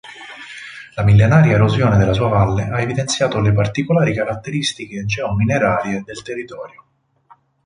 La 0.95 1.03
millenaria 1.03 1.53
erosione 1.53 1.95
della 1.97 2.13
sua 2.13 2.27
valle 2.27 2.69
ha 2.71 2.81
evidenziato 2.81 3.39
le 3.39 3.53
particolari 3.53 4.15
caratteristiche 4.15 5.05
geo-minerarie 5.05 6.01
del 6.03 6.23
territorio. 6.23 6.83